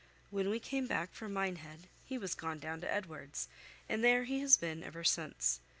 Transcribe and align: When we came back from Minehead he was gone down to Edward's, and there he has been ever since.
When 0.31 0.49
we 0.49 0.59
came 0.59 0.87
back 0.87 1.13
from 1.13 1.31
Minehead 1.31 1.81
he 2.03 2.17
was 2.17 2.33
gone 2.33 2.57
down 2.57 2.81
to 2.81 2.91
Edward's, 2.91 3.47
and 3.87 4.03
there 4.03 4.23
he 4.23 4.39
has 4.39 4.57
been 4.57 4.81
ever 4.81 5.03
since. 5.03 5.59